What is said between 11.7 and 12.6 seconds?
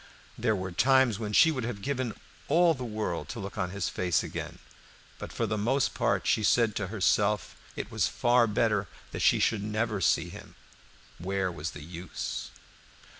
the use?